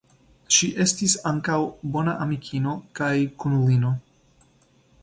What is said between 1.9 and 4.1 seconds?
bona amikino kaj kunulino.